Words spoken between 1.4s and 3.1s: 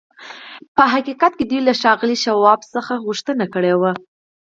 دوی له ښاغلي شواب څخه